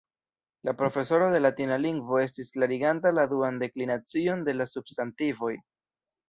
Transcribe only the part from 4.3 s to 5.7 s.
de la substantivoj.